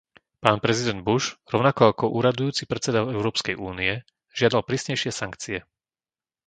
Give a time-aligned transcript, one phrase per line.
[0.45, 3.93] Pán prezident Bush, rovnako ako úradujúci predseda Európskej únie,
[4.39, 5.59] žiadal prísnejšie sankcie.